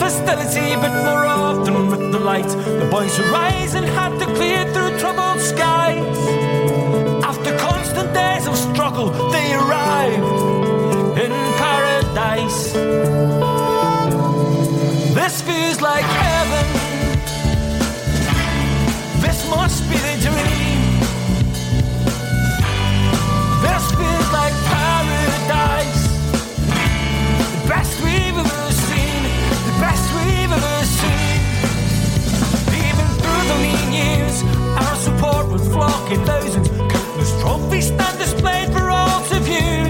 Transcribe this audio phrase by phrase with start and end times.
[0.00, 2.48] Hostility, but more often with the light.
[2.48, 6.18] The boys arise and had to clear through troubled skies.
[7.24, 11.32] After constant days of struggle, they arrived in
[11.64, 12.72] paradise.
[15.14, 16.75] This feels like heaven.
[35.76, 36.68] flock in thousands.
[36.92, 39.82] Countless trophies stand displayed for all to view.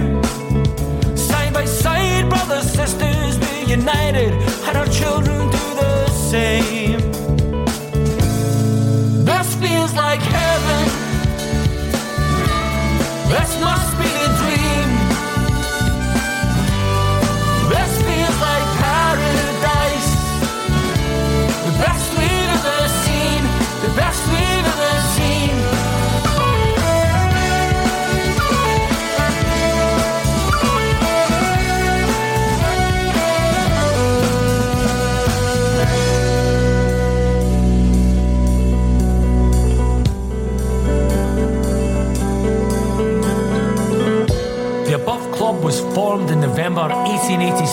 [1.17, 4.33] Side by side, brothers, sisters, we united,
[4.67, 7.01] and our children do the same.
[9.29, 10.85] This feels like heaven.
[13.33, 13.96] This must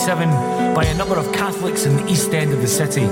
[0.06, 3.06] 1987 by a number of Catholics in the east end of the city.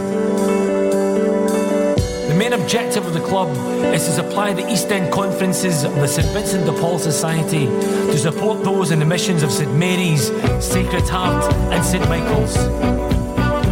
[2.29, 3.49] The main objective of the club
[3.95, 8.19] is to supply the East End conferences of the St Vincent de Paul Society to
[8.19, 10.27] support those in the missions of St Mary's,
[10.63, 12.57] Sacred Heart, and St Michael's.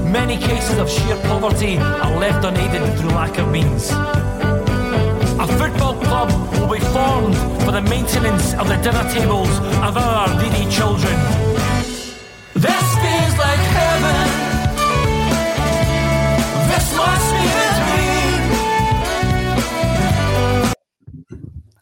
[0.05, 3.91] Many cases of sheer poverty are left unaided through lack of means.
[3.91, 10.29] A football club will be formed for the maintenance of the dinner tables of our
[10.43, 11.80] needy children.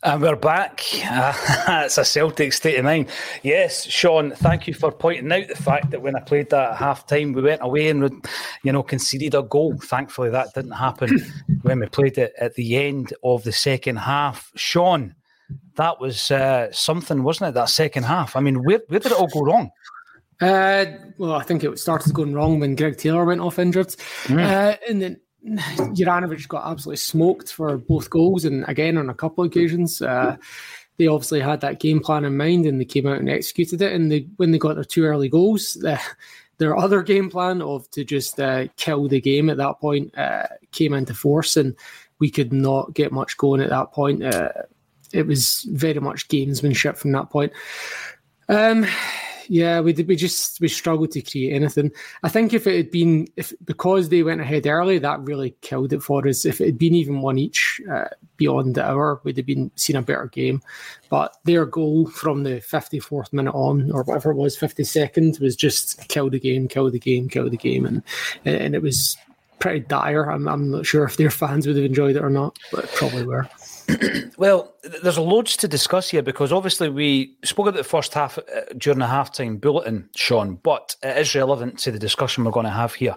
[0.08, 0.82] And we're back.
[1.04, 1.34] Uh,
[1.84, 3.08] it's a Celtic state of mind.
[3.42, 6.76] Yes, Sean, thank you for pointing out the fact that when I played that at
[6.76, 8.26] half time, we went away and,
[8.62, 9.76] you know, conceded a goal.
[9.78, 11.20] Thankfully, that didn't happen
[11.62, 14.50] when we played it at the end of the second half.
[14.54, 15.14] Sean,
[15.76, 17.54] that was uh, something, wasn't it?
[17.54, 18.34] That second half.
[18.34, 19.70] I mean, where, where did it all go wrong?
[20.40, 20.86] Uh,
[21.16, 23.88] well, I think it started going wrong when Greg Taylor went off injured.
[24.24, 24.38] Mm.
[24.38, 25.20] Uh, and then
[25.94, 30.00] Juranovic got absolutely smoked for both goals, and again on a couple of occasions.
[30.00, 30.36] Uh,
[30.98, 33.92] they obviously had that game plan in mind, and they came out and executed it.
[33.92, 36.00] And they, when they got their two early goals, the,
[36.58, 40.46] their other game plan of to just uh, kill the game at that point uh,
[40.72, 41.76] came into force, and
[42.18, 44.24] we could not get much going at that point.
[44.24, 44.50] Uh,
[45.12, 47.52] it was very much gamesmanship from that point.
[48.48, 48.84] Um,
[49.48, 50.08] yeah, we did.
[50.08, 51.90] We just we struggled to create anything.
[52.22, 55.92] I think if it had been if because they went ahead early, that really killed
[55.92, 56.44] it for us.
[56.44, 59.96] If it had been even one each uh, beyond the hour, we'd have been seen
[59.96, 60.62] a better game.
[61.08, 65.38] But their goal from the fifty fourth minute on, or whatever it was, fifty second,
[65.40, 68.02] was just kill the game, kill the game, kill the game, and
[68.44, 69.16] and it was
[69.58, 70.30] pretty dire.
[70.30, 73.24] I'm, I'm not sure if their fans would have enjoyed it or not, but probably
[73.24, 73.48] were.
[74.38, 78.42] well, there's loads to discuss here because obviously we spoke about the first half uh,
[78.76, 82.70] during the halftime bulletin, Sean, but it is relevant to the discussion we're going to
[82.70, 83.16] have here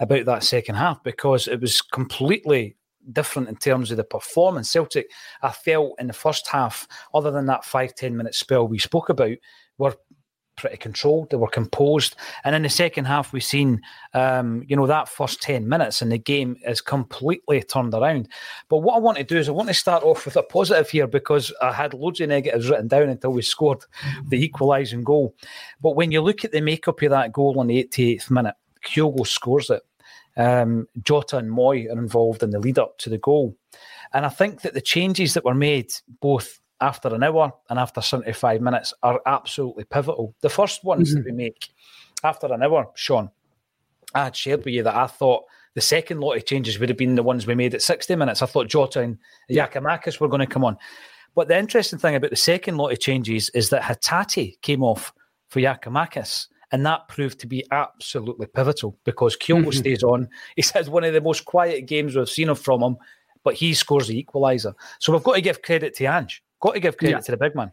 [0.00, 2.76] about that second half because it was completely
[3.12, 4.70] different in terms of the performance.
[4.70, 5.10] Celtic,
[5.42, 9.08] I felt in the first half, other than that five ten minute spell we spoke
[9.08, 9.36] about,
[9.78, 9.96] were
[10.56, 11.30] pretty controlled.
[11.30, 13.82] They were composed, and in the second half, we've seen,
[14.14, 18.28] um, you know, that first ten minutes, and the game is completely turned around.
[18.68, 20.88] But what I want to do is I want to start off with a positive
[20.90, 23.84] here because I had loads of negatives written down until we scored
[24.28, 25.34] the equalising goal.
[25.80, 28.54] But when you look at the makeup of that goal in the 88th minute,
[28.84, 29.82] Kyogo scores it.
[30.36, 33.56] Um, Jota and Mooy are involved in the lead up to the goal.
[34.12, 38.00] And I think that the changes that were made, both after an hour and after
[38.00, 40.34] 75 minutes are absolutely pivotal.
[40.40, 41.18] The first ones mm-hmm.
[41.18, 41.70] that we make
[42.22, 43.30] after an hour, Sean,
[44.14, 45.44] I had shared with you that I thought
[45.74, 48.42] the second lot of changes would have been the ones we made at 60 minutes.
[48.42, 49.18] I thought Jota and
[49.50, 50.76] Giakoumakis were going to come on.
[51.34, 55.12] But the interesting thing about the second lot of changes is that Hatate came off
[55.48, 56.46] for Giakoumakis.
[56.72, 59.70] And that proved to be absolutely pivotal because Kyogo mm-hmm.
[59.70, 60.28] stays on.
[60.56, 62.96] He says one of the most quiet games we've seen from him,
[63.44, 64.74] but he scores the equaliser.
[64.98, 66.42] So we've got to give credit to Ange.
[66.60, 67.20] Got to give credit yeah.
[67.20, 67.72] to the big man.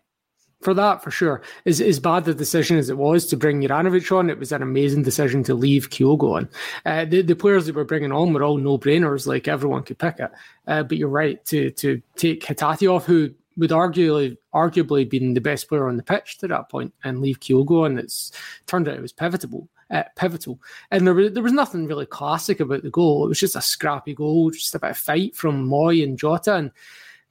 [0.62, 1.42] For that, for sure.
[1.66, 4.62] As, as bad the decision as it was to bring Juranovic on, it was an
[4.62, 6.50] amazing decision to leave Kyogo on.
[6.86, 10.00] Uh, the, the players that we're bringing on were all no brainers, like everyone could
[10.00, 10.32] pick it.
[10.66, 15.42] Uh, but you're right, to to take Hatate off, who would arguably arguably been the
[15.42, 18.32] best player on the pitch to that point, and leave Kyogo on, it's
[18.66, 19.68] turned out it was pivotal.
[19.92, 23.26] Uh, pivotal, and there was there was nothing really classic about the goal.
[23.26, 26.56] It was just a scrappy goal, just a bit of fight from Mooy and Jota,
[26.56, 26.72] and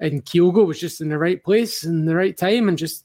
[0.01, 3.05] and Kyogo was just in the right place in the right time, and just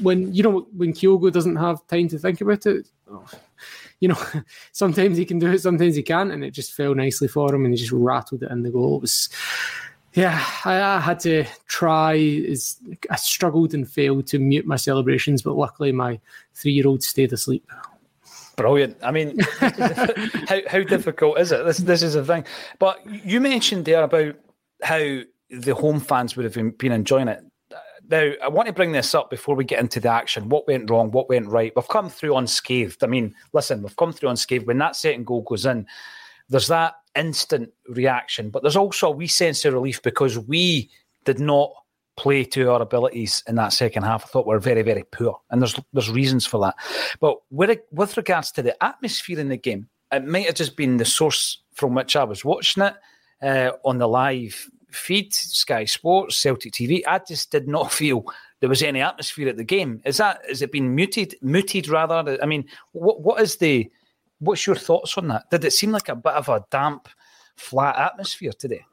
[0.00, 2.88] when you know when Kyogo doesn't have time to think about it,
[4.00, 4.18] you know,
[4.72, 7.64] sometimes he can do it, sometimes he can't, and it just fell nicely for him,
[7.64, 8.96] and he just rattled it in the goal.
[8.96, 9.28] It was,
[10.14, 12.14] yeah, I, I had to try.
[12.14, 12.76] Is
[13.10, 16.20] I struggled and failed to mute my celebrations, but luckily my
[16.54, 17.70] three-year-old stayed asleep.
[18.56, 18.98] Brilliant.
[19.02, 21.64] I mean, how how difficult is it?
[21.64, 22.44] This this is the thing.
[22.78, 24.34] But you mentioned there about
[24.82, 25.20] how
[25.52, 27.44] the home fans would have been enjoying it.
[28.08, 30.48] Now, I want to bring this up before we get into the action.
[30.48, 31.10] What went wrong?
[31.12, 31.72] What went right?
[31.76, 33.04] We've come through unscathed.
[33.04, 34.66] I mean, listen, we've come through unscathed.
[34.66, 35.86] When that second goal goes in,
[36.48, 40.90] there's that instant reaction, but there's also a wee sense of relief because we
[41.24, 41.72] did not
[42.16, 44.24] play to our abilities in that second half.
[44.24, 46.74] I thought we are very, very poor, and there's there's reasons for that.
[47.20, 50.96] But with with regards to the atmosphere in the game, it might have just been
[50.96, 52.94] the source from which I was watching it
[53.42, 58.24] uh, on the live feed, Sky Sports, Celtic TV, I just did not feel
[58.60, 60.00] there was any atmosphere at the game.
[60.04, 61.34] Is that is it been muted?
[61.42, 62.38] Muted rather.
[62.42, 63.90] I mean, what what is the
[64.38, 65.50] what's your thoughts on that?
[65.50, 67.08] Did it seem like a bit of a damp,
[67.56, 68.84] flat atmosphere today?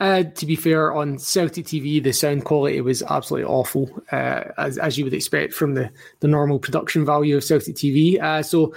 [0.00, 4.78] Uh, to be fair, on Celtic TV, the sound quality was absolutely awful, uh, as,
[4.78, 5.90] as you would expect from the,
[6.20, 8.20] the normal production value of Celtic TV.
[8.22, 8.72] Uh, so,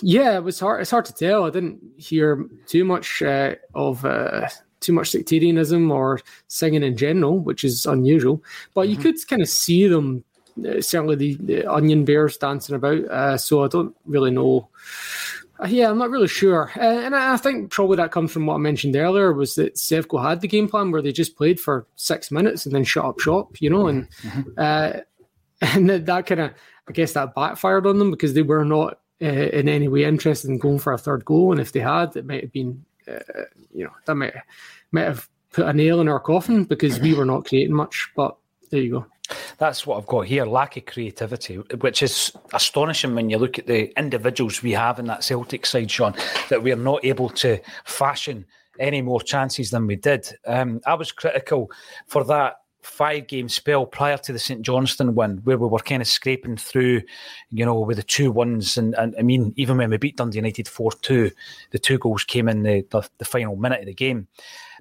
[0.00, 0.80] yeah, it was hard.
[0.80, 1.44] It's hard to tell.
[1.44, 4.48] I didn't hear too much uh, of uh,
[4.80, 8.42] too much sectarianism or singing in general, which is unusual.
[8.74, 8.90] But mm-hmm.
[8.92, 10.24] you could kind of see them.
[10.58, 13.40] Uh, certainly, the, the, Union Bears dancing about.
[13.40, 14.68] so I don't really know
[15.60, 18.54] uh, yeah, I'm not really sure, uh, and I think probably that comes from what
[18.54, 21.86] I mentioned earlier was that Sevco had the game plan where they just played for
[21.96, 24.50] six minutes and then shut up shop, you know, and mm-hmm.
[24.56, 25.00] uh,
[25.60, 26.52] and that, that kind of
[26.88, 30.48] I guess that backfired on them because they were not uh, in any way interested
[30.48, 33.42] in going for a third goal, and if they had, it might have been, uh,
[33.72, 34.34] you know, that might
[34.92, 38.10] might have put a nail in our coffin because we were not creating much.
[38.16, 38.36] But
[38.70, 39.06] there you go.
[39.58, 43.66] That's what I've got here lack of creativity, which is astonishing when you look at
[43.66, 46.14] the individuals we have in that Celtic side, Sean,
[46.48, 48.46] that we're not able to fashion
[48.78, 50.28] any more chances than we did.
[50.46, 51.70] Um, I was critical
[52.06, 56.02] for that five game spell prior to the St Johnstone win, where we were kind
[56.02, 57.02] of scraping through,
[57.50, 58.76] you know, with the two ones.
[58.76, 61.30] And, and I mean, even when we beat Dundee United 4 2,
[61.70, 64.28] the two goals came in the, the, the final minute of the game.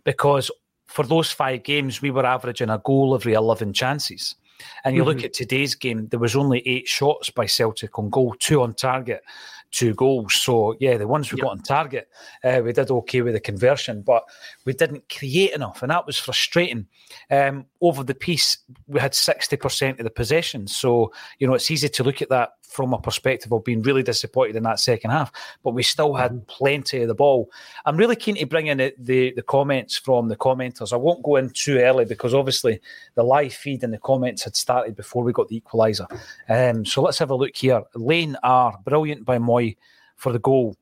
[0.04, 0.52] Because
[0.86, 4.36] for those five games, we were averaging a goal every 11 chances.
[4.84, 5.10] And you mm-hmm.
[5.10, 8.74] look at today's game, there was only eight shots by Celtic on goal, two on
[8.74, 9.22] target,
[9.72, 10.34] two goals.
[10.36, 11.46] So, yeah, the ones we yep.
[11.46, 12.10] got on target,
[12.44, 14.24] uh, we did okay with the conversion, but
[14.66, 15.82] we didn't create enough.
[15.82, 16.88] And that was frustrating.
[17.30, 18.58] Um, over the piece,
[18.88, 20.68] we had 60% of the possession.
[20.68, 24.04] So, you know, it's easy to look at that from a perspective of being really
[24.04, 25.32] disappointed in that second half,
[25.64, 26.46] but we still had mm-hmm.
[26.48, 27.50] plenty of the ball.
[27.86, 30.94] I'm really keen to bring in the, the, the, comments from the commenters.
[30.94, 32.80] I won't go in too early because obviously
[33.16, 36.08] the live feed and the comments had started before we got the equaliser.
[36.50, 37.84] Um, so let's have a look here.
[37.96, 39.78] Lane R, brilliant by Mooy
[40.16, 40.76] for the goal.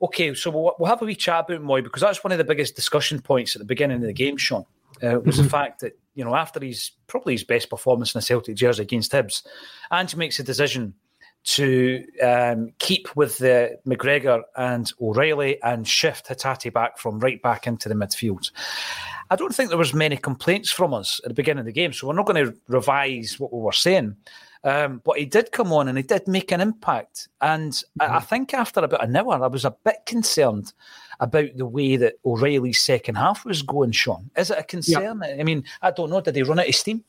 [0.00, 2.44] Okay, so we'll, we'll have a wee chat about Mooy because that's one of the
[2.44, 4.64] biggest discussion points at the beginning of the game, Sean
[5.02, 8.22] uh, was the fact that you know after his probably his best performance in a
[8.22, 9.44] Celtic jersey against Hibs,
[9.92, 10.94] Ange makes a decision
[11.44, 17.66] to um, keep with the McGregor and O'Riley and shift Hatate back from right back
[17.66, 18.50] into the midfield.
[19.30, 21.92] I don't think there was many complaints from us at the beginning of the game,
[21.92, 24.16] so we're not going to revise what we were saying.
[24.64, 27.28] Um, but he did come on and he did make an impact.
[27.40, 28.02] And mm-hmm.
[28.02, 28.26] I, I, mm-hmm.
[28.26, 30.72] think after about an hour, I was a bit concerned
[31.20, 34.30] about the way that O'Riley's second half was going, Sean.
[34.36, 35.20] Is it a concern?
[35.22, 35.40] Yep.
[35.40, 36.22] I mean, I don't know.
[36.22, 37.04] Did he run out of steam?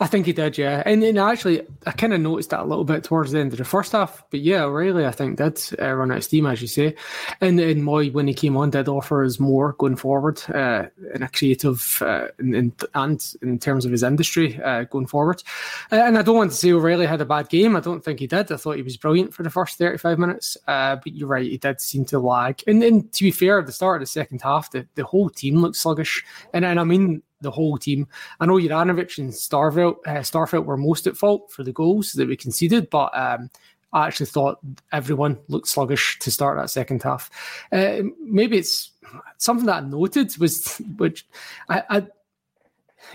[0.00, 0.82] I think he did, yeah.
[0.84, 3.58] And, and actually, I kind of noticed that a little bit towards the end of
[3.58, 4.22] the first half.
[4.30, 6.94] But yeah, O'Riley, I think, did uh, run out of steam, as you say.
[7.40, 11.22] And, and Mooy, when he came on, did offer us more going forward uh, in
[11.22, 15.42] a creative uh, in, in, and in terms of his industry uh, going forward.
[15.90, 17.76] Uh, and I don't want to say O'Riley had a bad game.
[17.76, 18.50] I don't think he did.
[18.50, 20.56] I thought he was brilliant for the first 35 minutes.
[20.66, 22.62] Uh, but you're right, he did seem to lag.
[22.66, 25.30] And, and to be fair, at the start of the second half, the, the whole
[25.30, 26.24] team looked sluggish.
[26.52, 28.06] And, and I mean, the whole team.
[28.40, 32.28] I know Juranovic and Starfelt, uh, Starfelt were most at fault for the goals that
[32.28, 33.50] we conceded, but um,
[33.92, 34.58] I actually thought
[34.92, 37.30] everyone looked sluggish to start that second half.
[37.70, 38.90] Uh, maybe it's
[39.38, 41.26] something that I noted was which
[41.68, 42.06] I, I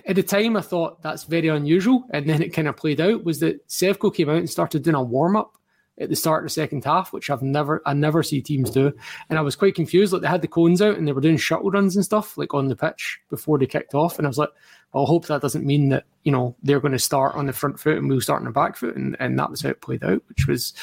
[0.06, 3.26] at the time I thought that's very unusual, and then it kind of played out
[3.26, 5.59] was that Sevco came out and started doing a warm up
[6.00, 8.94] at the start of the second half, which I've never I never see teams do.
[9.30, 10.14] And I was quite confused.
[10.14, 12.54] Like they had the cones out and they were doing shuttle runs and stuff like
[12.54, 14.18] on the pitch before they kicked off.
[14.18, 14.50] And I was like,
[14.94, 17.54] well, I hope that doesn't mean that, you know, they're going to start on the
[17.54, 18.96] front foot and we'll start on the back foot.
[18.96, 20.74] And, and that was how it played out, which was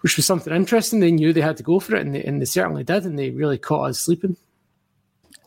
[0.00, 1.00] which was something interesting.
[1.00, 3.18] They knew they had to go for it and they, and they certainly did, and
[3.18, 4.36] they really caught us sleeping.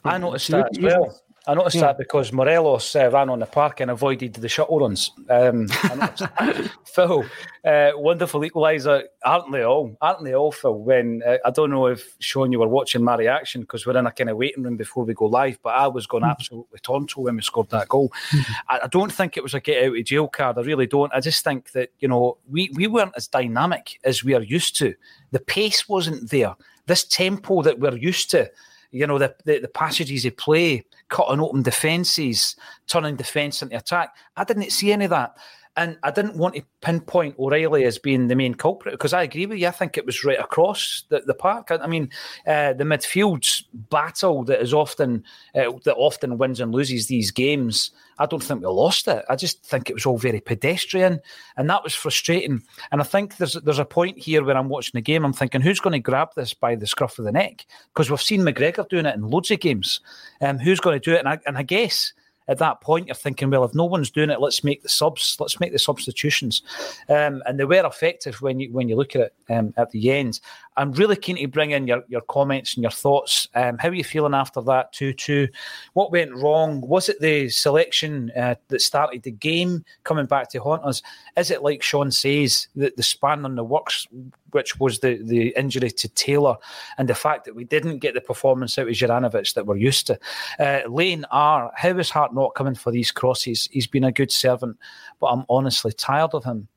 [0.03, 1.21] I noticed that as well.
[1.47, 1.83] I noticed yeah.
[1.83, 5.11] that because Morelos uh, ran on the park and avoided the shuttle runs.
[5.29, 5.67] Um,
[6.85, 7.23] Phil,
[7.63, 9.95] uh, wonderful equaliser, aren't they all?
[10.01, 10.73] Aren't they all, Phil?
[10.73, 14.07] When uh, I don't know if Sean, you were watching my reaction because we're in
[14.07, 16.31] a kind of waiting room before we go live, but I was going mm-hmm.
[16.31, 18.11] absolutely tonto when we scored that goal.
[18.31, 18.53] Mm-hmm.
[18.69, 20.57] I, I, don't think it was a get out of jail card.
[20.57, 21.13] I really don't.
[21.13, 24.77] I just think that you know we we weren't as dynamic as we are used
[24.77, 24.95] to.
[25.31, 26.55] The pace wasn't there.
[26.87, 28.49] This tempo that we're used to
[28.95, 32.55] you know, the, the, the passages he play, cutting open defences,
[32.87, 34.15] turning defence into attack.
[34.37, 35.35] I didn't see any of that.
[35.77, 39.45] And I didn't want to pinpoint O'Riley as being the main culprit because I agree
[39.45, 39.67] with you.
[39.67, 41.67] I think it was right across the, the park.
[41.69, 42.09] I, mean,
[42.47, 47.91] uh, the midfield's battle that is often uh, that often wins and loses these games.
[48.17, 49.25] I don't think we lost it.
[49.29, 51.19] I just think it was all very pedestrian,
[51.57, 52.63] and that was frustrating.
[52.91, 55.25] And I think there's there's a point here where I'm watching the game.
[55.25, 57.65] I'm thinking, who's going to grab this by the scruff of the neck?
[57.93, 59.99] Because we've seen McGregor doing it in loads of games.
[60.41, 61.19] Um, who's going to do it?
[61.19, 62.13] And I, and I guess
[62.47, 65.37] at that point, you're thinking, well, if no one's doing it, let's make the subs,
[65.39, 66.61] let's make the substitutions,
[67.09, 70.11] um, and they were effective when you when you look at it um, at the
[70.11, 70.39] end.
[70.77, 73.47] I'm really keen to bring in your, your comments and your thoughts.
[73.55, 75.47] Um, how are you feeling after that two two?
[75.93, 76.81] What went wrong?
[76.81, 81.01] Was it the selection uh, that started the game coming back to haunt us?
[81.37, 84.07] Is it like Sean says that the span on the works,
[84.51, 86.57] which was the the injury to Taylor,
[86.97, 90.07] and the fact that we didn't get the performance out of Juranovic that we're used
[90.07, 90.19] to?
[90.59, 93.67] Uh, Lane R, how is Hart not coming for these crosses?
[93.71, 94.77] He's been a good servant,
[95.19, 96.67] but I'm honestly tired of him.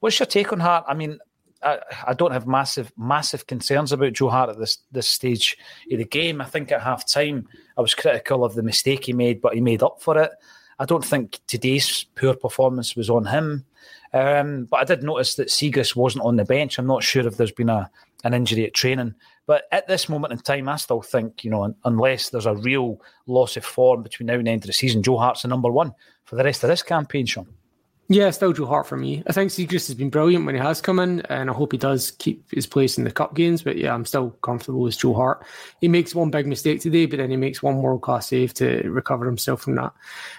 [0.00, 0.84] What's your take on Hart?
[0.86, 1.18] I mean,
[1.62, 1.78] I,
[2.08, 5.56] I, don't have massive massive concerns about Joe Hart at this this stage
[5.90, 6.40] of the game.
[6.40, 9.60] I think at half time I was critical of the mistake he made, but he
[9.60, 10.30] made up for it.
[10.78, 13.64] I don't think today's poor performance was on him.
[14.12, 16.78] Um, but I did notice that Siegrist wasn't on the bench.
[16.78, 17.90] I'm not sure if there's been a
[18.24, 19.14] an injury at training.
[19.46, 23.00] But at this moment in time, I still think, you know, unless there's a real
[23.26, 25.70] loss of form between now and the end of the season, Joe Hart's the number
[25.70, 25.92] one
[26.24, 27.46] for the rest of this campaign, Sean.
[28.08, 29.22] Yeah, still Joe Hart for me.
[29.26, 31.78] I think Siegrist has been brilliant when he has come in, and I hope he
[31.78, 33.62] does keep his place in the cup games.
[33.62, 35.46] But yeah, I'm still comfortable with Joe Hart.
[35.80, 38.82] He makes one big mistake today, but then he makes one world class save to
[38.90, 39.92] recover himself from that.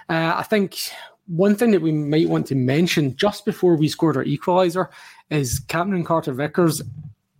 [0.10, 0.78] Uh, I think
[1.26, 4.90] one thing that we might want to mention just before we scored our equaliser
[5.32, 6.84] is Cameron Carter Vickers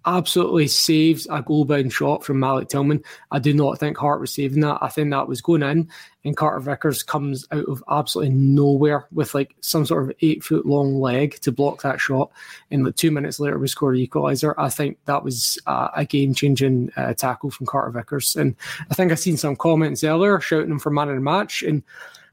[0.06, 3.04] absolutely saves a goal bound shot from Malik Tillman.
[3.32, 4.80] I do not think Hart was saving that.
[4.82, 5.90] I think that was going in,
[6.24, 10.66] and Carter Vickers comes out of absolutely nowhere with like some sort of eight foot
[10.66, 12.32] long leg to block that shot.
[12.72, 14.54] And like two minutes later, we scored the equaliser.
[14.58, 18.36] I think that was uh, a game changing uh, tackle from Carter Vickers.
[18.36, 18.56] And
[18.90, 21.62] I think I've seen some comments earlier shouting him for man of the match.
[21.62, 21.84] And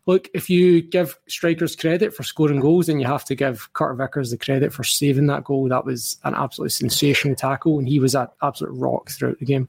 [0.07, 3.95] look, if you give strikers credit for scoring goals, then you have to give Carter
[3.95, 5.69] Vickers the credit for saving that goal.
[5.69, 9.69] That was an absolutely sensational tackle, and he was an absolute rock throughout the game.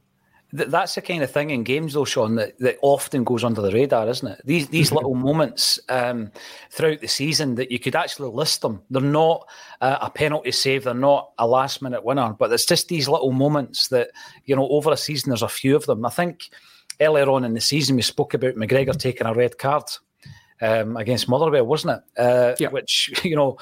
[0.55, 3.71] That's the kind of thing in games, though, Sean, that, that often goes under the
[3.71, 4.41] radar, isn't it?
[4.45, 4.97] These these mm-hmm.
[4.97, 6.31] little moments um,
[6.69, 8.79] throughout the season that you could actually list them.
[8.91, 9.49] They're not
[9.81, 13.31] uh, a penalty save, they're not a last minute winner, but it's just these little
[13.31, 14.11] moments that,
[14.45, 16.05] you know, over a season, there's a few of them.
[16.05, 16.51] I think
[17.01, 19.85] earlier on in the season, we spoke about McGregor taking a red card
[20.63, 22.21] um, against Motherwell, wasn't it?
[22.21, 22.69] Uh, yeah.
[22.69, 23.57] Which, you know,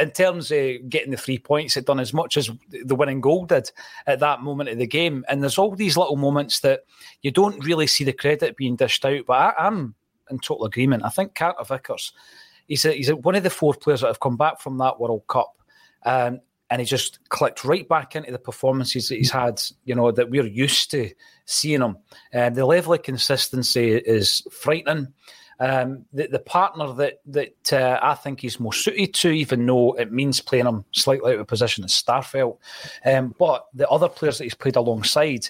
[0.00, 3.44] in terms of getting the three points, it done as much as the winning goal
[3.44, 3.70] did
[4.06, 5.24] at that moment of the game.
[5.28, 6.80] And there's all these little moments that
[7.20, 9.26] you don't really see the credit being dished out.
[9.26, 9.94] But I, am
[10.30, 11.04] in total agreement.
[11.04, 12.12] I think Carter Vickers,
[12.66, 14.98] he's, a, he's a, one of the four players that have come back from that
[14.98, 15.54] World Cup.
[16.04, 20.12] Um, and he just clicked right back into the performances that he's had, you know,
[20.12, 21.10] that we're used to
[21.44, 21.98] seeing him.
[22.32, 25.08] And the level of consistency is frightening.
[25.60, 29.92] Um, the, the partner that that uh, I think he's most suited to, even though
[29.92, 32.56] it means playing him slightly out of position, is Starfelt.
[33.04, 35.48] Um, but the other players that he's played alongside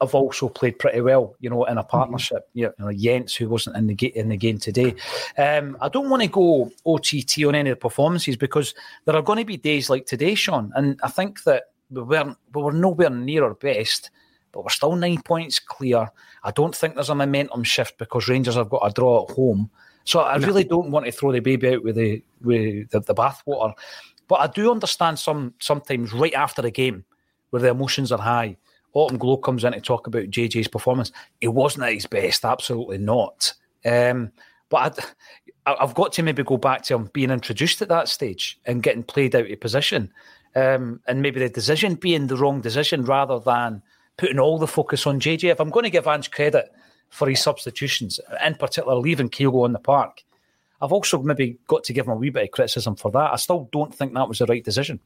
[0.00, 1.90] have also played pretty well, you know, in a mm-hmm.
[1.90, 2.48] partnership.
[2.48, 2.58] Mm-hmm.
[2.58, 4.94] You know, Jenz, who wasn't in the ga- in the game today.
[5.36, 9.22] Um, I don't want to go OTT on any of the performances because there are
[9.22, 12.72] going to be days like today, Sean, and I think that we weren't we were
[12.72, 14.10] nowhere near our best
[14.54, 16.10] but we're still nine points clear.
[16.42, 19.70] I don't think there's a momentum shift because Rangers have got a draw at home.
[20.04, 20.46] So I no.
[20.46, 23.74] really don't want to throw the baby out with the with the, the bathwater.
[24.28, 27.04] But I do understand some sometimes right after the game
[27.50, 28.56] where the emotions are high.
[28.92, 31.10] Autumn Glow comes in to talk about JJ's performance.
[31.40, 33.52] It wasn't at his best, absolutely not.
[33.84, 34.30] Um,
[34.70, 35.14] but
[35.66, 38.82] i have got to maybe go back to him being introduced at that stage and
[38.82, 40.12] getting played out of position,
[40.54, 43.82] um, and maybe the decision being the wrong decision rather than
[44.16, 45.50] putting all the focus on JJ.
[45.50, 46.72] If I'm going to give Ange credit
[47.10, 50.22] for his substitutions, in particular leaving Kyogo on the park,
[50.80, 53.32] I've also maybe got to give him a wee bit of criticism for that.
[53.32, 55.00] I still don't think that was the right decision.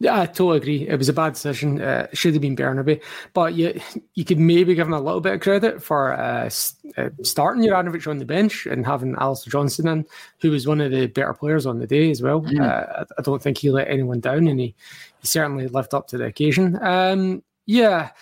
[0.00, 0.88] Yeah, I totally agree.
[0.88, 1.80] It was a bad decision.
[1.80, 3.80] Uh, should have been Bernabei, but you
[4.14, 6.48] you could maybe give him a little bit of credit for uh,
[6.96, 10.06] uh, starting Juranovic on the bench and having Alistair Johnston in,
[10.40, 12.42] who was one of the better players on the day as well.
[12.42, 12.60] Mm.
[12.60, 14.74] I, I, don't think he let anyone down, and he,
[15.20, 16.78] he certainly lived up to the occasion.
[16.80, 18.12] Um, yeah,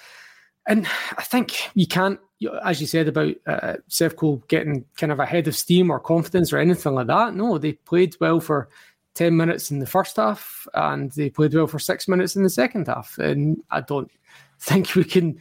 [0.66, 2.18] and I think you can't,
[2.64, 6.58] as you said about uh, Sevco getting kind of ahead of steam or confidence or
[6.58, 7.32] anything like that.
[7.32, 8.68] No, they played well for
[9.14, 12.50] 10 minutes in the first half and they played well for six minutes in the
[12.50, 13.16] second half.
[13.18, 14.10] And I don't
[14.58, 15.38] think we can,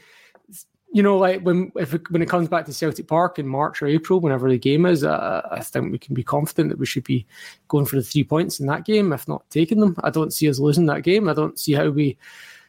[0.93, 3.81] you know, like when if it, when it comes back to Celtic Park in March
[3.81, 6.85] or April, whenever the game is, uh, I think we can be confident that we
[6.85, 7.25] should be
[7.69, 9.95] going for the three points in that game, if not taking them.
[10.03, 11.27] I don't see us losing that game.
[11.27, 12.19] I don't see how we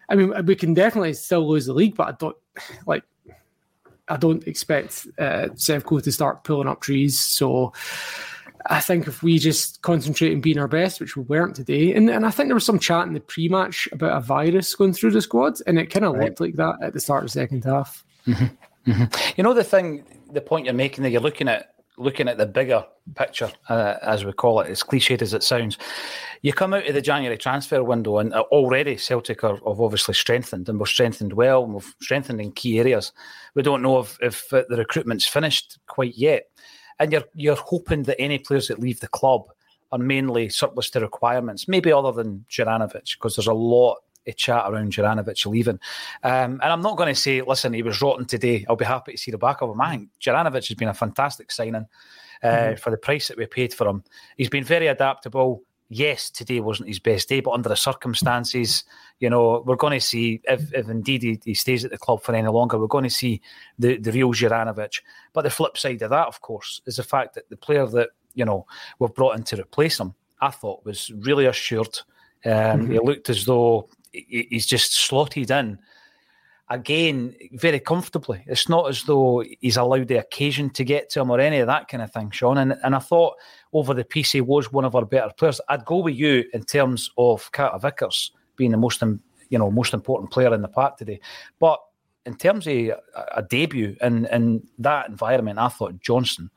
[0.08, 2.36] I mean, we can definitely still lose the league, but I don't
[2.86, 3.04] like.
[4.08, 7.18] I don't expect uh, Sevco to start pulling up trees.
[7.18, 7.72] So
[8.66, 12.08] I think if we just concentrate on being our best, which we weren't today, and,
[12.08, 15.12] and I think there was some chat in the pre-match about a virus going through
[15.12, 16.26] the squad, and it kind of right.
[16.26, 18.04] looked like that at the start of the second half.
[18.26, 18.90] Mm-hmm.
[18.90, 19.32] Mm-hmm.
[19.36, 22.46] You know the thing, the point you're making that you're looking at looking at the
[22.46, 25.78] bigger picture, uh, as we call it, as cliched as it sounds,
[26.42, 30.14] you come out of the January transfer window and uh, already Celtic are, have obviously
[30.14, 33.12] strengthened and we're strengthened well and we've strengthened in key areas.
[33.54, 36.48] We don't know if, if uh, the recruitment's finished quite yet.
[36.98, 39.44] And you're, you're hoping that any players that leave the club
[39.92, 44.64] are mainly surplus to requirements, maybe other than Juranovic, because there's a lot a chat
[44.66, 45.78] around Juranovic leaving.
[46.22, 48.64] Um, and I'm not going to say, listen, he was rotten today.
[48.68, 49.80] I'll be happy to see the back of him.
[49.80, 51.86] I think Juranovic has been a fantastic signing
[52.42, 52.76] uh, mm-hmm.
[52.76, 54.04] for the price that we paid for him.
[54.36, 55.62] He's been very adaptable.
[55.88, 58.82] Yes, today wasn't his best day, but under the circumstances,
[59.20, 62.22] you know, we're going to see if, if indeed he, he stays at the club
[62.22, 63.40] for any longer, we're going to see
[63.78, 65.00] the, the real Juranovic.
[65.32, 68.08] But the flip side of that, of course, is the fact that the player that,
[68.34, 68.66] you know,
[68.98, 72.00] we've brought in to replace him, I thought was really assured.
[72.44, 72.92] Um, mm-hmm.
[72.92, 73.88] He looked as though
[74.28, 75.78] he's just slotted in
[76.68, 78.42] again very comfortably.
[78.46, 81.66] It's not as though he's allowed the occasion to get to him or any of
[81.68, 82.58] that kind of thing, Sean.
[82.58, 83.36] And, and I thought
[83.72, 85.60] over the he was one of our better players.
[85.68, 89.02] I'd go with you in terms of Carter Vickers being the most
[89.48, 91.20] you know most important player in the park today,
[91.60, 91.80] but
[92.24, 92.92] in terms of a,
[93.34, 96.50] a debut in in that environment, I thought Johnston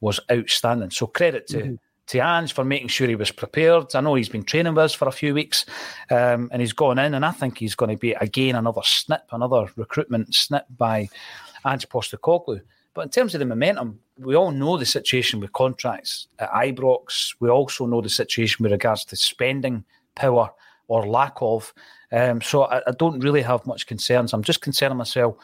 [0.00, 0.90] was outstanding.
[0.90, 1.58] So credit to.
[1.58, 1.74] Mm-hmm
[2.10, 3.94] to Ange for making sure he was prepared.
[3.94, 5.64] I know he's been training with us for a few weeks
[6.10, 9.22] um, and he's gone in, and I think he's going to be again another snip,
[9.30, 11.08] another recruitment snip by
[11.64, 12.60] Ange Postecoglou.
[12.94, 17.36] But in terms of the momentum, we all know the situation with contracts at Ibrox.
[17.38, 19.84] We also know the situation with regards to spending
[20.16, 20.50] power
[20.88, 21.72] or lack of.
[22.10, 24.32] Um, so I, I don't really have much concerns.
[24.32, 25.36] I'm just concerning myself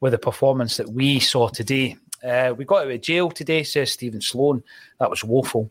[0.00, 1.96] with the performance that we saw today.
[2.22, 4.62] Uh, we got out of jail today, says Stephen Sloan.
[4.98, 5.70] That was woeful.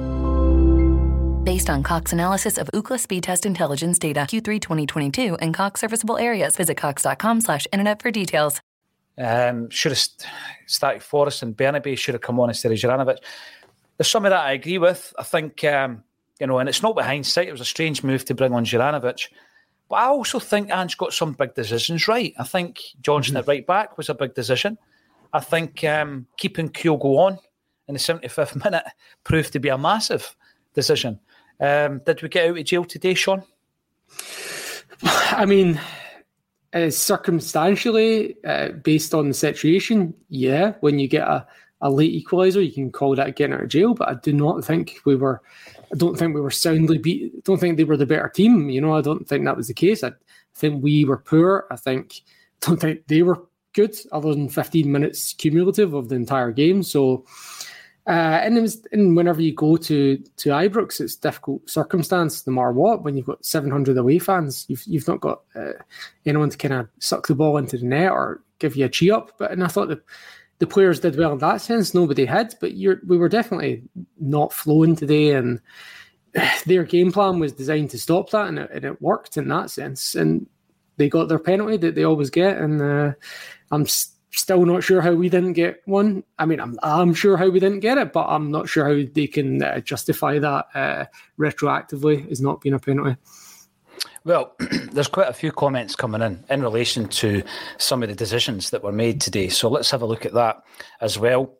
[1.43, 6.17] based on Cox analysis of Ookla speed test intelligence data Q3 2022 and Cox serviceable
[6.17, 6.55] areas.
[6.55, 8.61] Visit cox.com slash internet for details.
[9.17, 10.03] Um, should have
[10.67, 13.17] started Forrest and Bernabei should have come on instead of Juranovic.
[13.97, 15.13] There's some of that I agree with.
[15.19, 16.03] I think, um,
[16.39, 17.47] you know, and it's not with hindsight.
[17.47, 19.27] It was a strange move to bring on Juranovic.
[19.89, 22.33] But I also think Ange got some big decisions right.
[22.39, 23.41] I think Johnston mm-hmm.
[23.41, 24.77] at right back was a big decision.
[25.33, 27.39] I think um, keeping Kyogo on
[27.87, 28.85] in the 75th minute
[29.23, 30.35] proved to be a massive
[30.73, 31.19] decision.
[31.61, 33.43] Um, did we get out of jail today, Sean?
[35.03, 35.79] I mean,
[36.73, 41.45] uh, circumstantially, uh, based on the situation, yeah, when you get a,
[41.81, 43.93] a late equaliser, you can call that getting out of jail.
[43.93, 45.41] But I do not think we were.
[45.93, 47.31] I don't think we were soundly beat.
[47.35, 48.69] I don't think they were the better team.
[48.69, 50.03] You know, I don't think that was the case.
[50.03, 50.11] I
[50.55, 51.67] think we were poor.
[51.69, 52.21] I think.
[52.61, 53.43] Don't think they were
[53.73, 56.83] good, other than 15 minutes cumulative of the entire game.
[56.83, 57.25] So
[58.07, 62.53] uh, and it was, and whenever you go to to Ibrox, it's difficult circumstance, no
[62.53, 63.03] matter what.
[63.03, 65.73] When you've got 700 away fans, you've you've not got uh,
[66.25, 69.11] anyone to kind of suck the ball into the net or give you a cheat
[69.11, 69.31] up.
[69.37, 70.01] But and I thought the
[70.57, 71.93] the players did well in that sense.
[71.93, 73.83] Nobody had, but we were definitely
[74.19, 75.61] not flowing today, and
[76.65, 79.69] their game plan was designed to stop that, and it, and it worked in that
[79.69, 80.15] sense.
[80.15, 80.47] And
[80.97, 83.11] they got their penalty that they always get, and uh,
[83.69, 83.85] I'm.
[83.85, 86.23] St- still not sure how we didn't get one.
[86.39, 89.07] I mean, I'm, I'm sure how we didn't get it, but I'm not sure how
[89.13, 91.05] they can uh, justify that uh,
[91.37, 93.17] retroactively as not being a penalty.
[94.23, 94.55] Well,
[94.91, 97.43] there's quite a few comments coming in in relation to
[97.77, 99.49] some of the decisions that were made today.
[99.49, 100.63] So let's have a look at that
[101.01, 101.57] as well.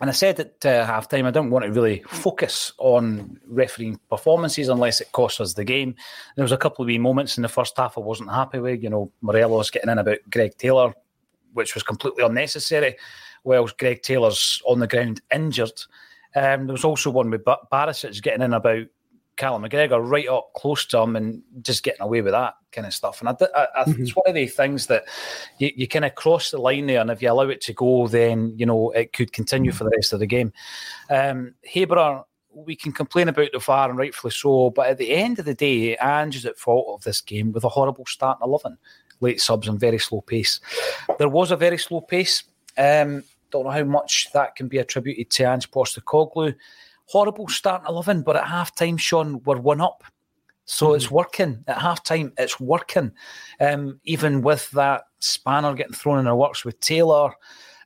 [0.00, 4.70] And I said at uh, halftime, I don't want to really focus on refereeing performances
[4.70, 5.94] unless it costs us the game.
[6.36, 8.82] There was a couple of wee moments in the first half I wasn't happy with.
[8.82, 10.94] You know, Morelos getting in about Greg Taylor
[11.52, 12.96] which was completely unnecessary.
[13.42, 15.80] Whilst Greg Taylor's on the ground injured.
[16.36, 18.86] Um, there was also one with Barisic getting in about
[19.36, 22.92] Callum McGregor right up close to him and just getting away with that kind of
[22.92, 23.20] stuff.
[23.20, 24.02] And I, I, I, mm-hmm.
[24.02, 25.04] it's one of the things that
[25.58, 28.06] you, you kind of cross the line there, and if you allow it to go,
[28.06, 30.52] then you know it could continue for the rest of the game.
[31.08, 35.38] Um, Haber, we can complain about the VAR and rightfully so, but at the end
[35.38, 38.46] of the day, Ange is at fault of this game with a horrible start in
[38.46, 38.76] eleven
[39.20, 40.60] late subs and very slow pace.
[41.18, 42.44] There was a very slow pace.
[42.76, 46.54] Um, don't know how much that can be attributed to Ange Postecoglou.
[47.06, 50.04] Horrible starting 11, but at half time, Sean, we're one up.
[50.64, 50.96] So mm-hmm.
[50.96, 51.64] it's working.
[51.66, 53.12] At half time, it's working.
[53.60, 57.32] Um, even with that spanner getting thrown in our works with Taylor.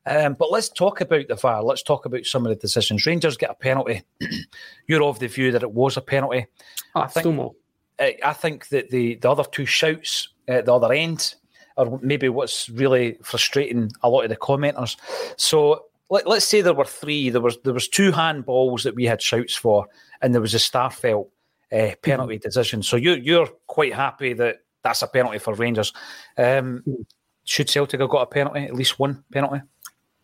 [0.07, 1.63] Um, but let's talk about the VAR.
[1.63, 3.07] Let's talk about some of the decisions.
[3.07, 4.03] Rangers get a penalty.
[4.87, 6.47] You're of the view that it was a penalty.
[6.95, 7.53] Oh, I think,
[7.99, 11.35] I, I think that the the other two shouts at the other end
[11.77, 14.97] or maybe what's really frustrating a lot of the commenters.
[15.37, 17.31] So let, us say there were three.
[17.31, 19.87] There was there was two handballs that we had shouts for,
[20.23, 21.29] and there was a Starfelt
[21.73, 22.43] uh, penalty mm-hmm.
[22.43, 22.83] decision.
[22.83, 25.93] So you you're quite happy that that's a penalty for Rangers.
[26.37, 27.03] Um, mm-hmm.
[27.45, 28.65] should Celtic have got a penalty?
[28.65, 29.63] At least one penalty?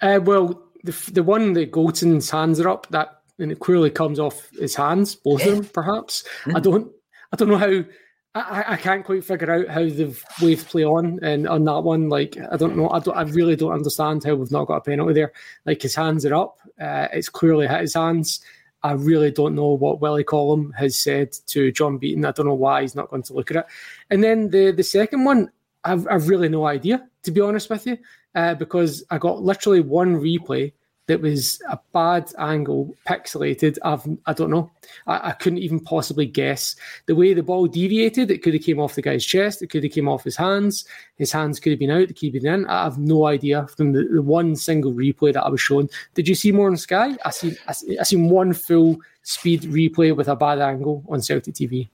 [0.01, 4.21] Uh, well, the the one that Goldson's hands are up that and it clearly comes
[4.21, 5.53] off his hands, both yeah.
[5.53, 6.25] of them, perhaps.
[6.43, 6.57] Mm-hmm.
[6.57, 6.93] I don't
[7.33, 7.85] I don't know how
[8.35, 12.09] I, I can't quite figure out how they've waved play on and on that one.
[12.09, 12.89] Like I don't know.
[12.89, 13.17] I don't.
[13.17, 15.33] I really don't understand how we've not got a penalty there.
[15.67, 16.59] Like his hands are up.
[16.81, 18.41] Uh, it's clearly hit his hands.
[18.83, 22.25] I really don't know what Willie Collum has said to John Beaton.
[22.25, 23.67] I don't know why he's not going to look at it.
[24.11, 25.51] And then the the second one,
[25.85, 27.99] I've I've really no idea to be honest with you,
[28.35, 30.73] uh, because I got literally one replay
[31.11, 33.79] that was a bad angle, pixelated.
[33.83, 34.71] I've, I don't know.
[35.09, 38.31] I, I, couldn't even possibly guess the way the ball deviated.
[38.31, 39.61] It could have came off the guy's chest.
[39.61, 40.85] It could have came off his hands.
[41.17, 42.03] His hands could have been out.
[42.03, 42.65] It could been in.
[42.67, 45.89] I have no idea from the, the one single replay that I was shown.
[46.15, 47.17] Did you see more on Sky?
[47.25, 51.55] I seen I, I seen one full speed replay with a bad angle on Celtic
[51.55, 51.89] TV.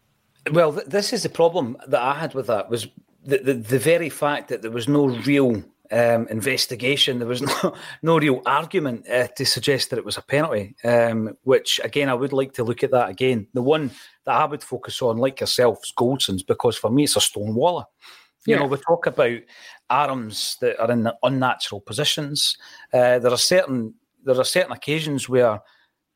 [0.53, 2.87] Well, th- this is the problem that I had with that was
[3.25, 7.19] the, the, the very fact that there was no real um, investigation.
[7.19, 11.37] There was no, no real argument uh, to suggest that it was a penalty, um,
[11.43, 13.49] which again, I would like to look at that again.
[13.55, 13.91] The one
[14.25, 17.85] that I would focus on, like yourself, is Goldson's, because for me, it's a stonewaller.
[18.47, 18.61] You yeah.
[18.61, 19.41] know, we talk about
[19.91, 22.57] arms that are in unnatural positions.
[22.93, 23.95] Uh, there are certain
[24.25, 25.61] there are certain occasions where,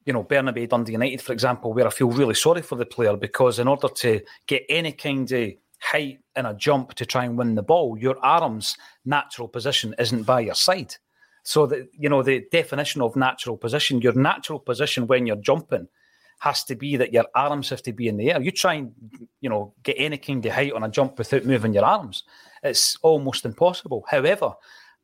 [0.05, 3.17] you know, Bernabei Dundee United, for example, where I feel really sorry for the player
[3.17, 7.37] because in order to get any kind of height in a jump to try and
[7.37, 10.95] win the ball, your arm's natural position isn't by your side.
[11.43, 15.89] So that you know the definition of natural position, your natural position when you're jumping
[16.41, 18.41] has to be that your arms have to be in the air.
[18.41, 18.93] You try and
[19.41, 22.25] you know get any kind of height on a jump without moving your arms.
[22.63, 24.05] It's almost impossible.
[24.09, 24.53] However,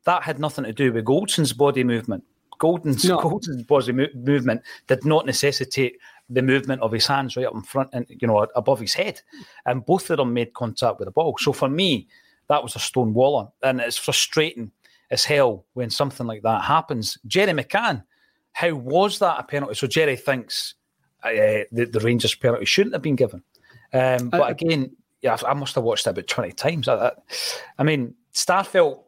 [0.05, 2.23] that had nothing to do with Goldson's body movement.
[2.59, 3.19] Golden's, no.
[3.19, 5.97] Golden's body mo- movement did not necessitate
[6.29, 9.21] the movement of his hands right up in front and you know above his head,
[9.65, 11.37] and both of them made contact with the ball.
[11.39, 12.07] So for me,
[12.49, 14.71] that was a stone waller, and it's frustrating
[15.09, 17.17] as hell when something like that happens.
[17.27, 18.03] Jerry McCann,
[18.51, 19.75] how was that a penalty?
[19.75, 20.73] So Jerry thinks
[21.23, 23.41] uh, the, the Rangers penalty shouldn't have been given,
[23.93, 26.87] um, but again, yeah, I must have watched it about twenty times.
[26.87, 27.11] I,
[27.79, 29.03] I mean, Starfelt.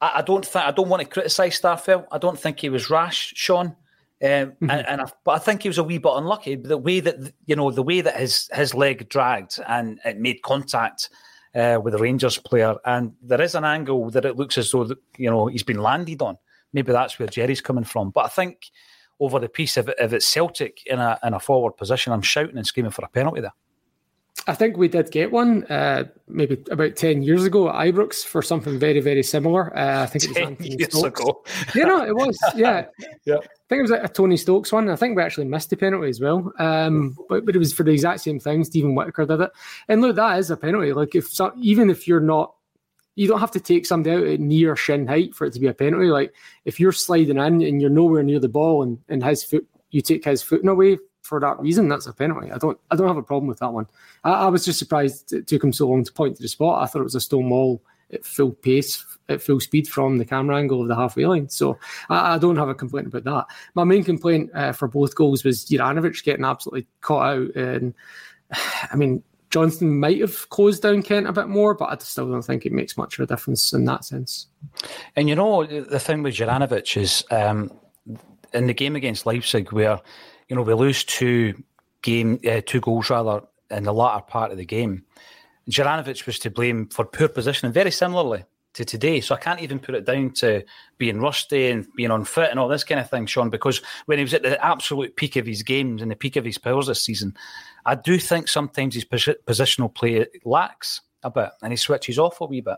[0.00, 2.06] I, I don't think I don't want to criticise Starfelt.
[2.10, 3.76] I don't think he was rash, Sean.
[4.22, 4.70] Um, mm-hmm.
[4.70, 6.54] and, and I, but I think he was a wee bit unlucky.
[6.54, 10.42] The way that you know, the way that his his leg dragged and it made
[10.42, 11.10] contact
[11.54, 14.88] uh, with the Rangers player, and there is an angle that it looks as though
[15.16, 16.38] you know he's been landed on.
[16.72, 18.10] Maybe that's where Jerry's coming from.
[18.10, 18.70] But I think
[19.18, 22.56] over the piece of if it's Celtic in a in a forward position, I'm shouting
[22.58, 23.54] and screaming for a penalty there.
[24.46, 28.42] I think we did get one uh, maybe about 10 years ago at Ibrox for
[28.42, 29.76] something very, very similar.
[29.76, 31.20] Uh, I think it was Anthony years Stokes.
[31.20, 31.44] Ago.
[31.74, 32.38] yeah, no, it was.
[32.56, 32.86] Yeah.
[33.24, 33.36] yeah.
[33.36, 34.88] I think it was a Tony Stokes one.
[34.88, 36.52] I think we actually missed the penalty as well.
[36.58, 38.64] Um, but, but it was for the exact same thing.
[38.64, 39.50] Steven Whittaker did it.
[39.88, 40.92] And look, that is a penalty.
[40.92, 42.54] Like, if so, even if you're not,
[43.14, 45.68] you don't have to take somebody out at near shin height for it to be
[45.68, 46.06] a penalty.
[46.06, 49.66] Like, if you're sliding in and you're nowhere near the ball and, and his foot,
[49.90, 52.52] you take his foot in away for that reason, that's a penalty.
[52.52, 53.86] I don't I don't have a problem with that one.
[54.24, 56.82] I, I, was just surprised it took him so long to point to the spot.
[56.82, 57.82] I thought it was a stone wall
[58.12, 61.48] at full pace, at full speed from the camera angle of the halfway line.
[61.48, 61.78] So
[62.10, 63.46] I, I don't have a complaint about that.
[63.74, 67.54] My main complaint uh, for both goals was Juranovic getting absolutely caught out.
[67.56, 67.94] And
[68.92, 72.42] I mean, Johnston might have closed down Kent a bit more, but I still don't
[72.42, 74.46] think it makes much of a difference in that sense.
[75.14, 77.70] And you know, the thing with Juranovic is um,
[78.54, 80.00] in the game against Leipzig, where
[80.52, 81.54] you know, we lose two
[82.02, 85.02] game, uh, two goals rather in the latter part of the game.
[85.70, 89.22] Juranovic was to blame for poor positioning, very similarly to today.
[89.22, 90.62] So I can't even put it down to
[90.98, 94.24] being rusty and being unfit and all this kind of thing, Sean, because when he
[94.24, 97.00] was at the absolute peak of his games and the peak of his powers this
[97.00, 97.34] season,
[97.86, 102.46] I do think sometimes his positional play lacks a bit and he switches off a
[102.46, 102.76] wee bit.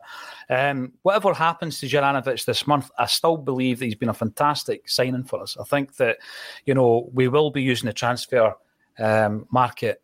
[0.49, 4.89] Um, whatever happens to Juranovic this month, I still believe that he's been a fantastic
[4.89, 5.57] signing for us.
[5.59, 6.19] I think that,
[6.67, 8.55] you know, we will be using the transfer
[8.99, 10.03] um, market,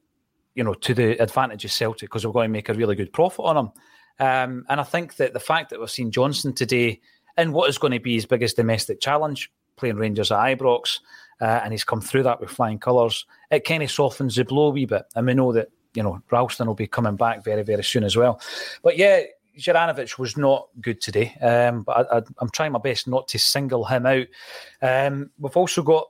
[0.55, 3.13] you know, to the advantage of Celtic because we're going to make a really good
[3.13, 3.73] profit on him.
[4.19, 7.01] Um, and I think that the fact that we've seen Johnston today
[7.39, 11.01] in what is going to be his biggest domestic challenge, playing Rangers at Ibrox,
[11.41, 14.67] uh, and he's come through that with flying colours, it kind of softens the blow
[14.67, 15.05] a wee bit.
[15.17, 18.17] And we know that you know, Ralston will be coming back very, very soon as
[18.17, 18.41] well.
[18.83, 19.23] But yeah,
[19.59, 23.85] Juranovic was not good today, um, but I, am trying my best not to single
[23.85, 24.27] him out.
[24.81, 26.09] Um, we've also got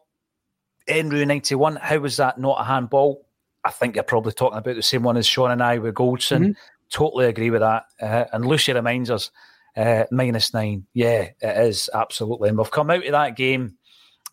[0.89, 1.77] Enru 91.
[1.77, 3.27] How was that not a handball?
[3.65, 6.41] I think you're probably talking about the same one as Sean and I with Goldson.
[6.41, 6.53] Mm-hmm.
[6.91, 7.85] Totally agree with that.
[8.01, 9.31] Uh, and Lucy reminds us
[9.77, 10.87] uh, minus nine.
[10.95, 12.49] Yeah, it is absolutely.
[12.49, 13.77] And we've come out of that game.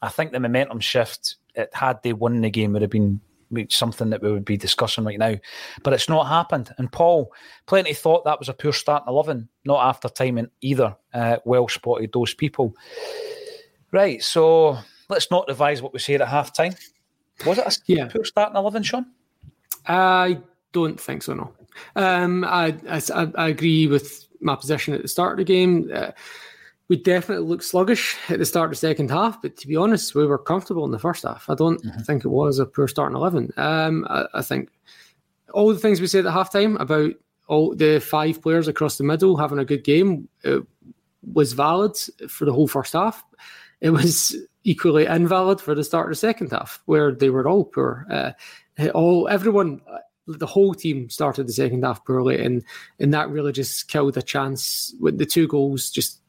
[0.01, 1.35] I think the momentum shift.
[1.55, 3.19] It had they won the game would have been
[3.69, 5.35] something that we would be discussing right now,
[5.83, 6.73] but it's not happened.
[6.77, 7.31] And Paul,
[7.65, 9.49] plenty thought that was a poor start starting eleven.
[9.65, 10.95] Not after timing either.
[11.13, 12.75] Uh, well spotted those people.
[13.91, 14.77] Right, so
[15.09, 16.73] let's not revise what we said at half time.
[17.45, 18.07] Was it a yeah.
[18.07, 19.05] poor starting eleven, Sean?
[19.85, 20.41] I
[20.73, 21.33] don't think so.
[21.33, 21.53] No,
[21.95, 23.01] um, I, I,
[23.35, 25.89] I agree with my position at the start of the game.
[25.93, 26.11] Uh,
[26.89, 30.15] we definitely looked sluggish at the start of the second half, but to be honest,
[30.15, 31.49] we were comfortable in the first half.
[31.49, 32.01] I don't mm-hmm.
[32.01, 33.51] think it was a poor starting eleven.
[33.57, 34.69] Um, I, I, think
[35.53, 37.13] all the things we said at halftime about
[37.47, 40.27] all the five players across the middle having a good game
[41.33, 41.97] was valid
[42.29, 43.23] for the whole first half.
[43.81, 47.65] It was equally invalid for the start of the second half, where they were all
[47.65, 48.05] poor.
[48.09, 48.31] Uh,
[48.93, 49.81] all everyone,
[50.27, 52.63] the whole team started the second half poorly, and
[52.99, 54.93] and that really just killed a chance.
[54.99, 56.21] With the two goals, just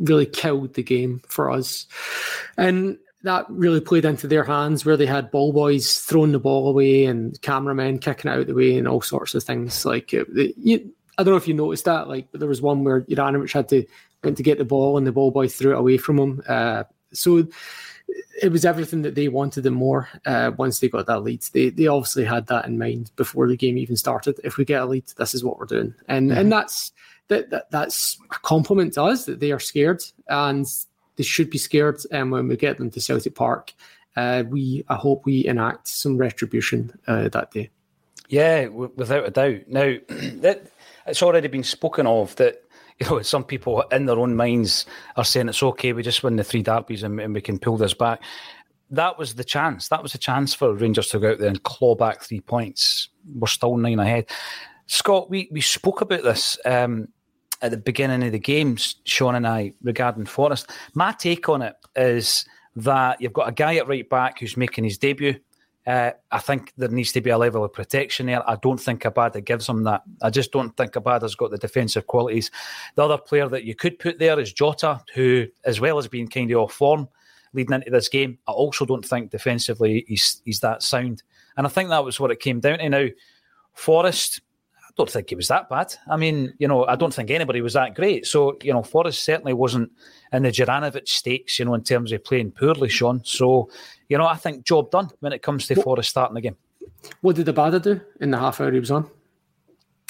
[0.00, 1.86] really killed the game for us,
[2.56, 6.68] and that really played into their hands where they had ball boys throwing the ball
[6.68, 9.84] away and cameramen kicking it out of the way and all sorts of things.
[9.84, 12.08] Like uh, you, I don't know if you noticed that.
[12.08, 13.84] Like there was one where Juranovic had to
[14.24, 16.42] went to get the ball and the ball boy threw it away from him.
[16.48, 17.46] Uh, so
[18.42, 21.42] it was everything that they wanted and more uh, once they got that lead.
[21.52, 24.40] They they obviously had that in mind before the game even started.
[24.42, 26.38] If we get a lead, this is what we're doing, and mm-hmm.
[26.38, 26.92] and that's
[27.30, 30.66] that, that that's a compliment to us that they are scared and
[31.16, 32.00] they should be scared.
[32.10, 33.72] And um, when we get them to Celtic Park,
[34.16, 37.70] uh, we I hope we enact some retribution uh, that day.
[38.28, 39.68] Yeah, w- without a doubt.
[39.68, 40.66] Now that
[41.06, 42.62] it's already been spoken of that
[43.00, 44.84] you know, some people in their own minds
[45.16, 47.78] are saying it's okay, we just win the three derbies and, and we can pull
[47.78, 48.22] this back.
[48.90, 49.88] That was the chance.
[49.88, 53.08] That was a chance for Rangers to go out there and claw back three points.
[53.34, 54.28] We're still nine ahead.
[54.86, 57.08] Scott, we, we spoke about this um,
[57.62, 60.70] at the beginning of the games, Sean and I, regarding Forrest.
[60.94, 62.44] My take on it is
[62.76, 65.38] that you've got a guy at right back who's making his debut.
[65.86, 68.48] Uh, I think there needs to be a level of protection there.
[68.48, 70.02] I don't think Abada gives him that.
[70.22, 72.50] I just don't think Abada's got the defensive qualities.
[72.94, 76.28] The other player that you could put there is Jota, who, as well as being
[76.28, 77.08] kind of off form
[77.52, 81.22] leading into this game, I also don't think defensively he's, he's that sound.
[81.56, 82.88] And I think that was what it came down to.
[82.88, 83.06] Now,
[83.72, 84.42] Forrest, I
[85.00, 85.94] don't think he was that bad.
[86.10, 88.26] I mean, you know, I don't think anybody was that great.
[88.26, 89.90] So, you know, Forrest certainly wasn't
[90.30, 93.22] in the Juranovic stakes, you know, in terms of playing poorly, Sean.
[93.24, 93.70] So,
[94.10, 96.56] you know, I think job done when it comes to what, Forrest starting the game.
[97.22, 99.10] What did Abada do in the half hour he was on?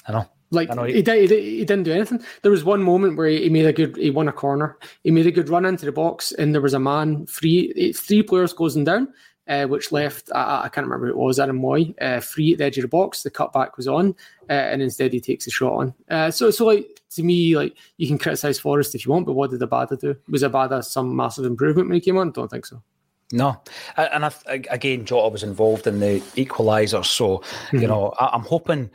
[0.08, 0.26] I know.
[0.50, 0.82] Like I know.
[0.82, 2.20] He, he, did, he, he, didn't do anything.
[2.42, 4.76] There was one moment where he, he, made a good, he won a corner.
[5.04, 8.24] He made a good run into the box, and there was a man three, three
[8.24, 9.12] players closing down,
[9.50, 12.58] uh, which left I, I, can't remember who it was, Aaron Mooy, uh, free at
[12.58, 13.22] the edge of the box.
[13.22, 14.14] The cutback was on,
[14.48, 15.94] uh, and instead he takes a shot on.
[16.08, 19.32] Uh, so, so like to me, like you can criticize Forrest if you want, but
[19.32, 20.16] what did Abada do?
[20.28, 22.30] Was Abada some massive improvement when he came on?
[22.30, 22.80] Don't think so.
[23.32, 23.60] No,
[23.96, 27.78] and I, again, Jota was involved in the equaliser, so mm-hmm.
[27.78, 28.90] you know I, am hoping.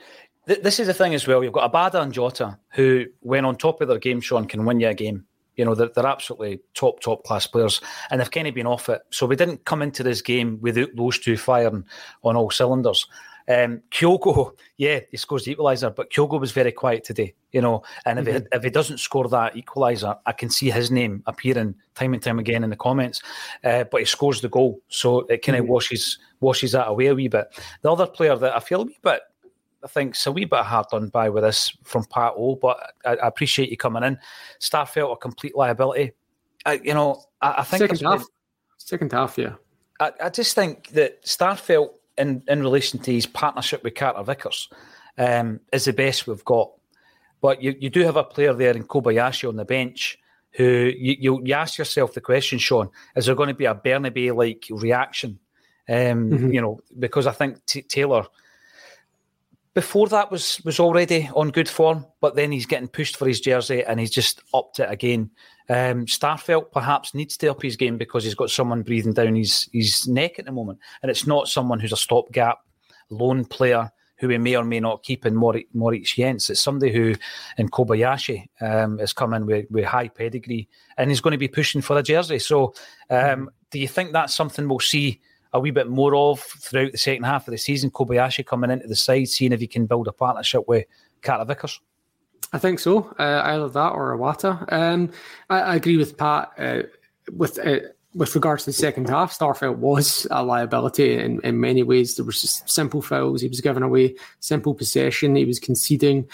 [0.47, 1.43] Th- this is the thing as well.
[1.43, 4.79] You've got Abada and Jota, who, when on top of their game, Sean, can win
[4.79, 5.25] you a game.
[5.55, 8.89] You know, they're, they're absolutely top, top class players, and they've kind of been off
[8.89, 9.01] it.
[9.09, 11.85] So we didn't come into this game without those two firing
[12.23, 13.07] on all cylinders.
[13.47, 17.83] Um, Kyogo, yeah, he scores the equaliser, but Kyogo was very quiet today, you know.
[18.05, 18.37] And if, mm-hmm.
[18.37, 22.23] he, if he doesn't score that equaliser, I can see his name appearing time and
[22.23, 23.21] time again in the comments.
[23.63, 25.73] Uh, but he scores the goal, so it kind of mm-hmm.
[25.73, 27.47] washes washes that away a wee bit.
[27.81, 29.21] The other player that I feel a wee bit,
[29.85, 32.77] I think, it's a wee bit hard done by with this from Pat O, but
[33.05, 34.17] I, I appreciate you coming in.
[34.59, 36.11] Starfelt a complete liability.
[36.65, 38.27] I, you know, I, I think second half, been,
[38.77, 39.53] second half, yeah.
[39.99, 44.69] I, I just think that Starfelt in, in relation to his partnership with Carter Vickers
[45.17, 46.71] um, is the best we've got.
[47.41, 50.17] But you, you do have a player there in Kobayashi on the bench
[50.53, 53.75] who you, you, you ask yourself the question, Sean, is there going to be a
[53.75, 55.37] Bernabei like reaction?
[55.87, 56.51] Um, mm-hmm.
[56.51, 58.25] You know, because I think T- Taylor
[59.75, 63.41] before that was was already on good form, but then he's getting pushed for his
[63.41, 65.29] jersey and he's just upped it again.
[65.69, 69.69] Um, Starfelt perhaps needs to up his game because he's got someone breathing down his
[69.71, 72.59] his neck at the moment, and it's not someone who's a stopgap
[73.09, 76.49] lone player who we may or may not keep in Moritz Jenz.
[76.49, 77.15] It's somebody who,
[77.57, 81.81] in Kobayashi, um, is coming with, with high pedigree and he's going to be pushing
[81.81, 82.39] for a jersey.
[82.39, 82.73] So,
[83.09, 85.19] um, do you think that's something we'll see?
[85.55, 87.89] A wee bit more of throughout the second half of the season.
[87.89, 90.85] Kobayashi coming into the side, seeing if he can build a partnership with
[91.21, 91.79] Carter Vickers.
[92.53, 93.13] I think so.
[93.17, 94.71] Uh, either that or Iwata.
[94.71, 95.11] Um,
[95.49, 96.51] I, I, agree with Pat.
[96.57, 96.83] Uh,
[97.35, 97.79] with uh,
[98.13, 102.15] with regards to the second half, Starfelt was a liability in, in many ways.
[102.15, 103.41] There was simple fouls.
[103.41, 105.35] He was giving away simple possession.
[105.35, 106.25] He was conceding,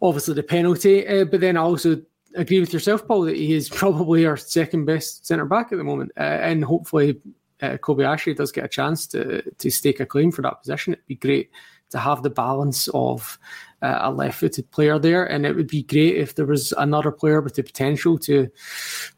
[0.00, 1.06] obviously, the penalty.
[1.06, 2.00] Uh, but then I also
[2.36, 5.84] agree with yourself, Paul, that he is probably our second best centre back at the
[5.84, 6.12] moment.
[6.16, 7.20] Uh, and hopefully,
[7.62, 10.92] uh, Kobayashi does get a chance to, to stake a claim for that position.
[10.92, 11.50] It'd be great
[11.90, 13.38] to have the balance of
[13.80, 17.40] uh, a left-footed player there, and it would be great if there was another player
[17.40, 18.48] with the potential to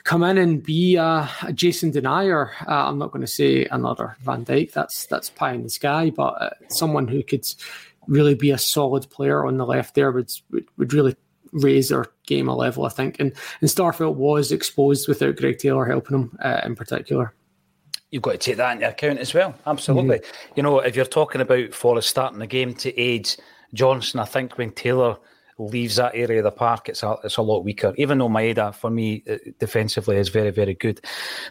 [0.05, 2.51] come in and be a, a Jason Denayer.
[2.69, 4.73] Uh, I'm not going to say another Van Dijk.
[4.73, 7.47] That's that's pie in the sky, but uh, someone who could
[8.07, 11.17] really be a solid player on the left there would would, would really
[11.53, 13.19] raise their game a level, I think.
[13.19, 17.35] And and Starfelt was exposed without Greg Taylor helping him uh, in particular.
[18.11, 19.55] You've got to take that into account as well.
[19.67, 20.19] Absolutely.
[20.19, 20.53] Mm-hmm.
[20.57, 23.33] You know, if you're talking about Forrest starting the game to aid
[23.73, 25.17] Johnston, I think when Taylor
[25.59, 27.95] leaves that area of the park, it's a, it's a lot weaker.
[27.97, 31.01] Even though Maeda, for me, uh, defensively is very, very good.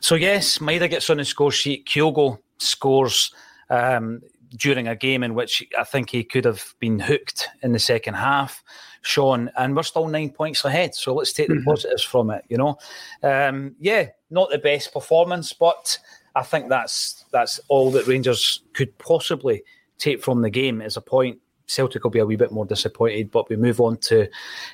[0.01, 1.85] So, yes, Maeda gets on the score sheet.
[1.85, 3.33] Kyogo scores
[3.69, 4.21] um,
[4.57, 8.15] during a game in which I think he could have been hooked in the second
[8.15, 8.63] half.
[9.01, 10.93] Sean, and we're still nine points ahead.
[10.93, 11.69] So let's take the mm-hmm.
[11.69, 12.43] positives from it.
[12.49, 12.77] You know,
[13.23, 15.97] um, yeah, not the best performance, but
[16.35, 19.63] I think that's that's all that Rangers could possibly
[19.97, 23.31] take from the game as a point Celtic will be a wee bit more disappointed.
[23.31, 24.27] But we move on to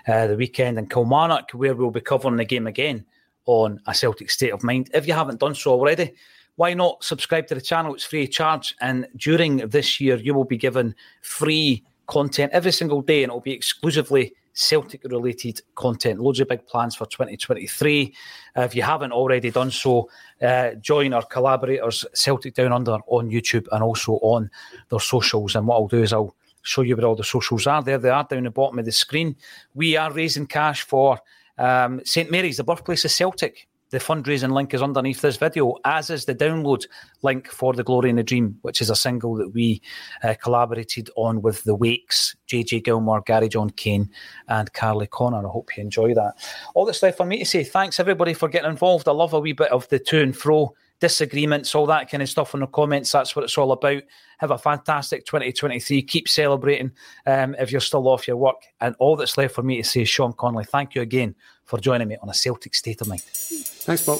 [0.07, 3.05] uh, the weekend in Kilmarnock, where we'll be covering the game again
[3.45, 4.89] on a Celtic state of mind.
[4.93, 6.13] If you haven't done so already,
[6.55, 7.93] why not subscribe to the channel?
[7.93, 8.75] It's free of charge.
[8.81, 13.33] And during this year, you will be given free content every single day, and it
[13.33, 16.19] will be exclusively Celtic related content.
[16.19, 18.15] Loads of big plans for 2023.
[18.57, 20.09] Uh, if you haven't already done so,
[20.41, 24.49] uh, join our collaborators, Celtic Down Under, on YouTube and also on
[24.89, 25.55] their socials.
[25.55, 27.83] And what I'll do is I'll show you where all the socials are.
[27.83, 29.35] There they are down the bottom of the screen.
[29.73, 31.19] We are raising cash for
[31.57, 33.67] um, St Mary's, the birthplace of Celtic.
[33.91, 36.85] The fundraising link is underneath this video, as is the download
[37.21, 39.81] link for The Glory and the Dream, which is a single that we
[40.23, 44.09] uh, collaborated on with The Wakes, JJ Gilmore, Gary John Kane,
[44.47, 45.47] and Carly Connor.
[45.47, 46.33] I hope you enjoy that.
[46.73, 49.07] All that's left for me to say thanks everybody for getting involved.
[49.07, 52.29] I love a wee bit of the to and fro disagreements, all that kind of
[52.29, 53.11] stuff in the comments.
[53.11, 54.01] That's what it's all about.
[54.39, 56.01] Have a fantastic 2023.
[56.01, 56.91] Keep celebrating
[57.25, 58.61] um, if you're still off your work.
[58.81, 61.35] And all that's left for me to say is, Sean Connolly, thank you again
[61.65, 63.21] for joining me on a Celtic State of Mind.
[63.21, 64.19] Thanks, Bob.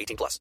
[0.01, 0.39] 18 plus.